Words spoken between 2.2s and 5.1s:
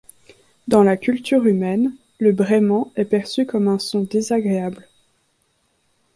braiment est perçu comme un son désagréable.